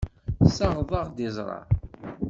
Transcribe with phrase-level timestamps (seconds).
[0.45, 1.61] Tessaɣeḍ-aɣ-d iẓra.